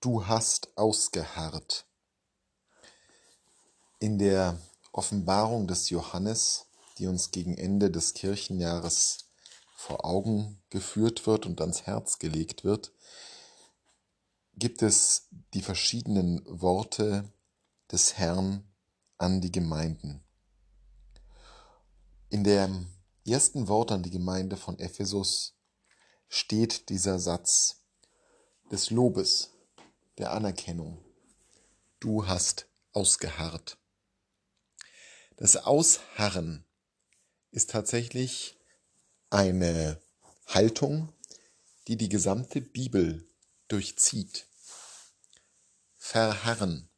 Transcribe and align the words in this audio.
Du 0.00 0.26
hast 0.26 0.78
ausgeharrt. 0.78 1.84
In 3.98 4.18
der 4.18 4.58
Offenbarung 4.92 5.66
des 5.66 5.90
Johannes, 5.90 6.64
die 6.96 7.06
uns 7.06 7.32
gegen 7.32 7.58
Ende 7.58 7.90
des 7.90 8.14
Kirchenjahres 8.14 9.26
vor 9.76 10.06
Augen 10.06 10.62
geführt 10.70 11.26
wird 11.26 11.44
und 11.44 11.60
ans 11.60 11.82
Herz 11.82 12.18
gelegt 12.18 12.64
wird, 12.64 12.92
gibt 14.54 14.80
es 14.80 15.28
die 15.52 15.60
verschiedenen 15.60 16.42
Worte 16.46 17.30
des 17.92 18.16
Herrn 18.16 18.64
an 19.18 19.42
die 19.42 19.52
Gemeinden. 19.52 20.24
In 22.30 22.42
dem 22.42 22.86
ersten 23.26 23.68
Wort 23.68 23.92
an 23.92 24.02
die 24.02 24.10
Gemeinde 24.10 24.56
von 24.56 24.78
Ephesus 24.78 25.58
steht 26.26 26.88
dieser 26.88 27.18
Satz 27.18 27.82
des 28.70 28.88
Lobes, 28.88 29.50
der 30.18 30.32
Anerkennung. 30.32 31.04
Du 32.00 32.26
hast 32.26 32.68
ausgeharrt. 32.92 33.78
Das 35.36 35.56
Ausharren 35.56 36.64
ist 37.50 37.70
tatsächlich 37.70 38.58
eine 39.30 40.00
Haltung, 40.46 41.12
die 41.88 41.96
die 41.96 42.08
gesamte 42.08 42.60
Bibel 42.60 43.28
durchzieht. 43.68 44.46
Verharren, 45.96 46.90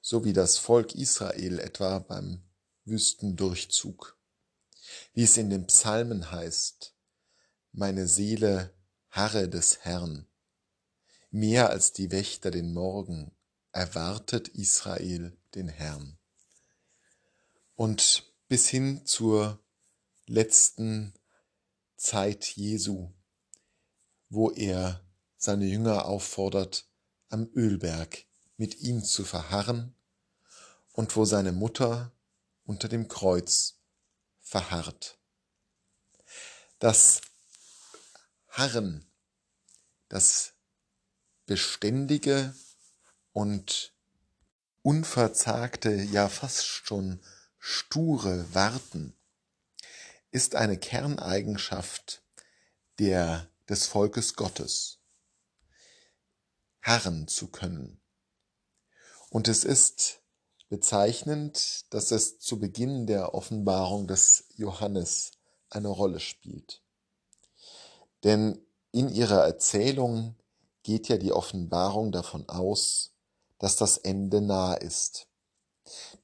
so 0.00 0.24
wie 0.24 0.32
das 0.32 0.58
Volk 0.58 0.94
Israel 0.94 1.58
etwa 1.58 1.98
beim 1.98 2.42
Wüstendurchzug. 2.84 4.18
Wie 5.12 5.24
es 5.24 5.36
in 5.36 5.50
den 5.50 5.66
Psalmen 5.66 6.30
heißt, 6.30 6.94
meine 7.72 8.06
Seele 8.06 8.74
harre 9.10 9.48
des 9.48 9.80
Herrn. 9.80 10.26
Mehr 11.30 11.68
als 11.68 11.92
die 11.92 12.10
Wächter 12.10 12.50
den 12.50 12.72
Morgen 12.72 13.32
erwartet 13.72 14.48
Israel 14.48 15.36
den 15.54 15.68
Herrn. 15.68 16.18
Und 17.74 18.32
bis 18.48 18.68
hin 18.68 19.04
zur 19.04 19.62
letzten 20.26 21.12
Zeit 21.96 22.46
Jesu, 22.56 23.12
wo 24.30 24.50
er 24.50 25.04
seine 25.36 25.66
Jünger 25.66 26.06
auffordert, 26.06 26.88
am 27.28 27.50
Ölberg 27.54 28.24
mit 28.56 28.80
ihm 28.80 29.04
zu 29.04 29.24
verharren 29.24 29.94
und 30.92 31.14
wo 31.14 31.26
seine 31.26 31.52
Mutter 31.52 32.10
unter 32.64 32.88
dem 32.88 33.06
Kreuz 33.06 33.78
verharrt. 34.40 35.18
Das 36.78 37.20
Harren, 38.48 39.06
das 40.08 40.54
beständige 41.48 42.54
und 43.32 43.92
unverzagte, 44.82 45.90
ja 45.90 46.28
fast 46.28 46.66
schon 46.66 47.20
sture 47.58 48.54
Warten 48.54 49.14
ist 50.30 50.54
eine 50.54 50.78
Kerneigenschaft 50.78 52.22
der, 52.98 53.48
des 53.68 53.86
Volkes 53.86 54.36
Gottes. 54.36 54.98
Harren 56.82 57.28
zu 57.28 57.48
können. 57.48 58.00
Und 59.30 59.48
es 59.48 59.64
ist 59.64 60.20
bezeichnend, 60.68 61.92
dass 61.92 62.10
es 62.10 62.38
zu 62.38 62.58
Beginn 62.60 63.06
der 63.06 63.34
Offenbarung 63.34 64.06
des 64.06 64.44
Johannes 64.54 65.32
eine 65.70 65.88
Rolle 65.88 66.20
spielt. 66.20 66.82
Denn 68.22 68.60
in 68.92 69.08
ihrer 69.08 69.44
Erzählung 69.44 70.36
geht 70.88 71.08
ja 71.08 71.18
die 71.18 71.34
Offenbarung 71.34 72.12
davon 72.12 72.48
aus, 72.48 73.12
dass 73.58 73.76
das 73.76 73.98
Ende 73.98 74.40
nah 74.40 74.72
ist. 74.72 75.26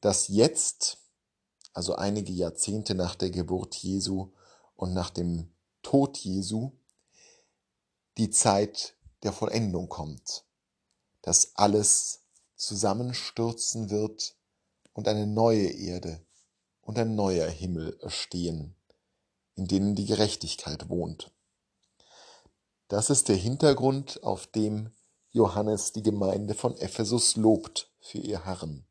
Dass 0.01 0.29
jetzt, 0.29 0.97
also 1.75 1.97
einige 1.97 2.33
Jahrzehnte 2.33 2.95
nach 2.95 3.15
der 3.15 3.29
Geburt 3.29 3.75
Jesu 3.75 4.33
und 4.75 4.95
nach 4.95 5.11
dem 5.11 5.53
Tod 5.83 6.17
Jesu, 6.17 6.73
die 8.17 8.31
Zeit 8.31 8.97
der 9.23 9.35
Vollendung 9.35 9.91
kommt. 9.91 10.47
Dass 11.21 11.55
alles 11.57 12.23
zusammenstürzen 12.57 13.91
wird 13.91 14.35
und 14.95 15.09
eine 15.09 15.27
neue 15.27 15.69
Erde 15.69 16.25
und 16.81 16.99
ein 16.99 17.15
neuer 17.15 17.51
Himmel 17.51 17.99
erstehen, 18.01 18.75
in 19.57 19.67
denen 19.67 19.95
die 19.95 20.07
Gerechtigkeit 20.07 20.89
wohnt. 20.89 21.31
Das 22.89 23.11
ist 23.11 23.29
der 23.29 23.37
Hintergrund, 23.37 24.23
auf 24.23 24.47
dem 24.47 24.91
Johannes 25.31 25.93
die 25.93 26.03
Gemeinde 26.03 26.55
von 26.55 26.77
Ephesus 26.77 27.37
lobt 27.37 27.91
für 28.01 28.19
ihr 28.19 28.45
Harren. 28.45 28.87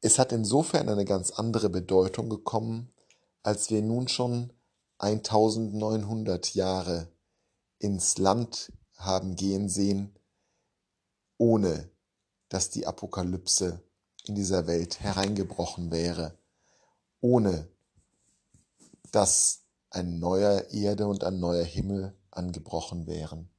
Es 0.00 0.18
hat 0.18 0.32
insofern 0.32 0.88
eine 0.88 1.04
ganz 1.04 1.32
andere 1.32 1.68
Bedeutung 1.68 2.30
gekommen, 2.30 2.92
als 3.42 3.68
wir 3.68 3.82
nun 3.82 4.06
schon 4.06 4.52
1900 4.98 6.54
Jahre 6.54 7.08
ins 7.78 8.18
Land 8.18 8.72
haben 8.96 9.34
gehen 9.34 9.68
sehen, 9.68 10.16
ohne 11.36 11.90
dass 12.48 12.70
die 12.70 12.86
Apokalypse 12.86 13.82
in 14.24 14.34
dieser 14.34 14.66
Welt 14.66 15.00
hereingebrochen 15.00 15.90
wäre, 15.90 16.38
ohne 17.20 17.68
dass 19.10 19.64
ein 19.90 20.18
neuer 20.18 20.70
Erde 20.70 21.06
und 21.06 21.24
ein 21.24 21.40
neuer 21.40 21.64
Himmel 21.64 22.16
angebrochen 22.30 23.06
wären. 23.06 23.50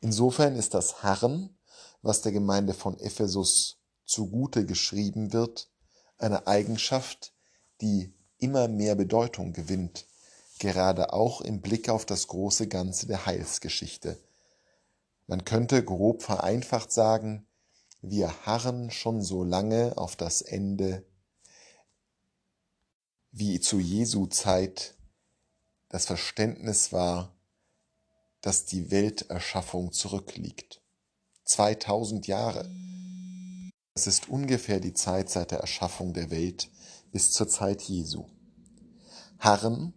Insofern 0.00 0.56
ist 0.56 0.74
das 0.74 1.02
Harren, 1.02 1.58
was 2.02 2.22
der 2.22 2.32
Gemeinde 2.32 2.74
von 2.74 2.98
Ephesus 2.98 3.80
zugute 4.04 4.66
geschrieben 4.66 5.32
wird, 5.32 5.70
eine 6.18 6.46
Eigenschaft, 6.46 7.32
die 7.80 8.14
immer 8.38 8.68
mehr 8.68 8.94
Bedeutung 8.94 9.52
gewinnt, 9.52 10.06
gerade 10.58 11.12
auch 11.12 11.40
im 11.40 11.60
Blick 11.60 11.88
auf 11.88 12.04
das 12.04 12.26
große 12.28 12.68
Ganze 12.68 13.06
der 13.06 13.26
Heilsgeschichte, 13.26 14.18
man 15.28 15.44
könnte 15.44 15.84
grob 15.84 16.22
vereinfacht 16.22 16.92
sagen, 16.92 17.48
wir 18.00 18.46
harren 18.46 18.92
schon 18.92 19.22
so 19.22 19.42
lange 19.42 19.94
auf 19.96 20.14
das 20.14 20.40
Ende, 20.40 21.04
wie 23.38 23.60
zu 23.60 23.78
Jesu 23.78 24.24
Zeit 24.28 24.94
das 25.90 26.06
Verständnis 26.06 26.90
war, 26.90 27.36
dass 28.40 28.64
die 28.64 28.90
Welterschaffung 28.90 29.92
zurückliegt. 29.92 30.80
2000 31.44 32.28
Jahre. 32.28 32.66
Das 33.92 34.06
ist 34.06 34.30
ungefähr 34.30 34.80
die 34.80 34.94
Zeit 34.94 35.28
seit 35.28 35.50
der 35.50 35.60
Erschaffung 35.60 36.14
der 36.14 36.30
Welt 36.30 36.70
bis 37.12 37.30
zur 37.30 37.46
Zeit 37.46 37.82
Jesu. 37.82 38.26
Harren 39.38 39.92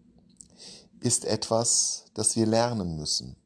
ist 0.99 1.23
etwas, 1.23 2.07
das 2.15 2.35
wir 2.35 2.45
lernen 2.45 2.97
müssen, 2.97 3.37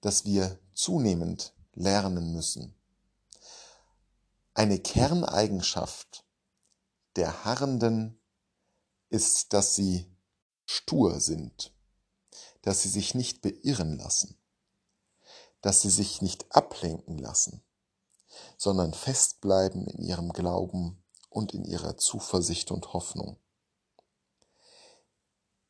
das 0.00 0.26
wir 0.26 0.60
zunehmend 0.74 1.54
lernen 1.72 2.32
müssen. 2.32 2.72
Eine 4.54 4.78
Kerneigenschaft 4.78 6.24
der 7.16 7.44
Harrenden 7.44 8.21
ist, 9.12 9.52
dass 9.52 9.74
sie 9.74 10.06
stur 10.64 11.20
sind, 11.20 11.72
dass 12.62 12.82
sie 12.82 12.88
sich 12.88 13.14
nicht 13.14 13.42
beirren 13.42 13.98
lassen, 13.98 14.36
dass 15.60 15.82
sie 15.82 15.90
sich 15.90 16.22
nicht 16.22 16.54
ablenken 16.54 17.18
lassen, 17.18 17.62
sondern 18.56 18.94
festbleiben 18.94 19.86
in 19.86 20.02
ihrem 20.02 20.32
Glauben 20.32 21.02
und 21.28 21.54
in 21.54 21.64
ihrer 21.64 21.96
Zuversicht 21.96 22.70
und 22.70 22.92
Hoffnung. 22.92 23.38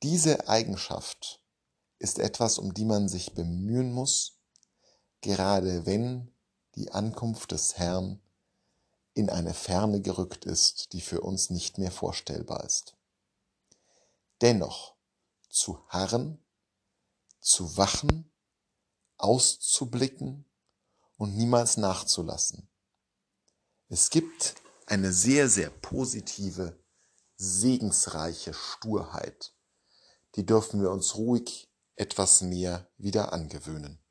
Diese 0.03 0.49
Eigenschaft 0.49 1.41
ist 1.99 2.19
etwas, 2.19 2.59
um 2.59 2.75
die 2.75 2.85
man 2.85 3.09
sich 3.09 3.35
bemühen 3.35 3.93
muss 3.93 4.43
gerade 5.23 5.87
wenn 5.87 6.31
die 6.75 6.91
Ankunft 6.91 7.53
des 7.53 7.79
Herrn 7.79 8.21
in 9.15 9.31
eine 9.31 9.55
Ferne 9.55 10.01
gerückt 10.01 10.45
ist, 10.45 10.93
die 10.93 11.01
für 11.01 11.21
uns 11.21 11.49
nicht 11.49 11.79
mehr 11.79 11.91
vorstellbar 11.91 12.65
ist. 12.65 12.97
Dennoch 14.43 14.97
zu 15.49 15.87
harren, 15.89 16.45
zu 17.41 17.77
wachen, 17.77 18.33
auszublicken 19.17 20.45
und 21.17 21.37
niemals 21.37 21.77
nachzulassen. 21.77 22.69
Es 23.89 24.11
gibt 24.11 24.57
eine 24.87 25.13
sehr, 25.13 25.49
sehr 25.49 25.71
positive, 25.71 26.77
segensreiche 27.37 28.53
Sturheit. 28.53 29.55
Die 30.35 30.45
dürfen 30.45 30.83
wir 30.83 30.91
uns 30.91 31.15
ruhig 31.15 31.71
etwas 31.95 32.41
mehr 32.41 32.91
wieder 32.97 33.33
angewöhnen. 33.33 34.02